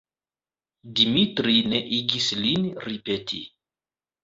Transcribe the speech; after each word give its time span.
Dimitri 0.99 1.59
ne 1.75 1.83
igis 1.99 2.33
lin 2.41 2.67
ripeti. 2.89 3.45